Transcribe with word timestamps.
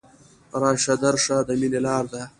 راشه 0.61 0.93
درشه 1.03 1.37
د 1.47 1.49
ميني 1.59 1.79
لاره 1.85 2.07
ده 2.11 2.21